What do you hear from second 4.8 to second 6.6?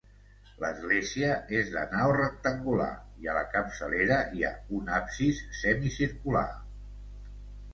absis semicircular.